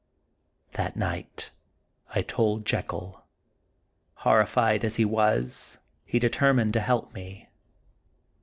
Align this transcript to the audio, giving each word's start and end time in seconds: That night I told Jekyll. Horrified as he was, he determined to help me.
That 0.71 0.95
night 0.95 1.51
I 2.15 2.23
told 2.23 2.65
Jekyll. 2.65 3.23
Horrified 4.15 4.83
as 4.83 4.95
he 4.95 5.05
was, 5.05 5.77
he 6.07 6.17
determined 6.17 6.73
to 6.73 6.81
help 6.81 7.13
me. 7.13 7.47